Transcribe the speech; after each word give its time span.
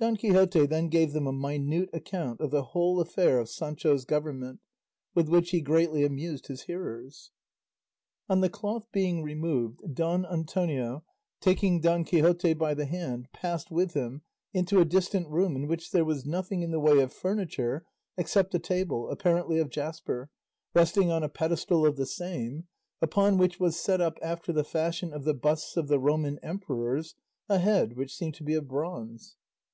Don 0.00 0.14
Quixote 0.16 0.64
then 0.66 0.90
gave 0.90 1.12
them 1.12 1.26
a 1.26 1.32
minute 1.32 1.90
account 1.92 2.40
of 2.40 2.52
the 2.52 2.66
whole 2.66 3.00
affair 3.00 3.40
of 3.40 3.48
Sancho's 3.48 4.04
government, 4.04 4.60
with 5.12 5.28
which 5.28 5.50
he 5.50 5.60
greatly 5.60 6.04
amused 6.04 6.46
his 6.46 6.62
hearers. 6.62 7.32
On 8.28 8.40
the 8.40 8.48
cloth 8.48 8.84
being 8.92 9.24
removed 9.24 9.80
Don 9.94 10.24
Antonio, 10.24 11.02
taking 11.40 11.80
Don 11.80 12.04
Quixote 12.04 12.52
by 12.54 12.74
the 12.74 12.86
hand, 12.86 13.26
passed 13.32 13.72
with 13.72 13.94
him 13.94 14.22
into 14.54 14.78
a 14.78 14.84
distant 14.84 15.28
room 15.30 15.56
in 15.56 15.66
which 15.66 15.90
there 15.90 16.04
was 16.04 16.24
nothing 16.24 16.62
in 16.62 16.70
the 16.70 16.78
way 16.78 17.00
of 17.00 17.12
furniture 17.12 17.84
except 18.16 18.54
a 18.54 18.60
table, 18.60 19.10
apparently 19.10 19.58
of 19.58 19.68
jasper, 19.68 20.30
resting 20.74 21.10
on 21.10 21.24
a 21.24 21.28
pedestal 21.28 21.84
of 21.84 21.96
the 21.96 22.06
same, 22.06 22.68
upon 23.02 23.36
which 23.36 23.58
was 23.58 23.76
set 23.76 24.00
up, 24.00 24.16
after 24.22 24.52
the 24.52 24.62
fashion 24.62 25.12
of 25.12 25.24
the 25.24 25.34
busts 25.34 25.76
of 25.76 25.88
the 25.88 25.98
Roman 25.98 26.38
emperors, 26.40 27.16
a 27.48 27.58
head 27.58 27.94
which 27.96 28.14
seemed 28.14 28.34
to 28.34 28.44
be 28.44 28.54
of 28.54 28.68
bronze. 28.68 29.34